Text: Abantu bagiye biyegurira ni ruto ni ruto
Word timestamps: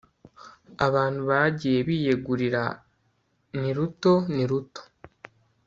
Abantu 0.87 1.21
bagiye 1.29 1.79
biyegurira 1.87 2.63
ni 3.59 3.71
ruto 3.77 4.13
ni 4.33 4.43
ruto 4.49 4.81